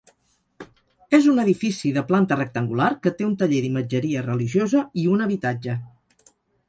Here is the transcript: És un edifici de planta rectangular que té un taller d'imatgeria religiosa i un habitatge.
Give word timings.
És 1.17 1.25
un 1.33 1.41
edifici 1.43 1.91
de 1.97 2.03
planta 2.07 2.37
rectangular 2.39 2.87
que 3.03 3.13
té 3.19 3.27
un 3.27 3.35
taller 3.43 3.59
d'imatgeria 3.67 4.25
religiosa 4.31 4.83
i 5.03 5.05
un 5.17 5.27
habitatge. 5.27 5.77